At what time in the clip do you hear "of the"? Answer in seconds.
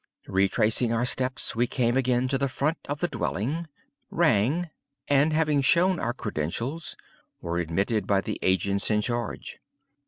2.89-3.07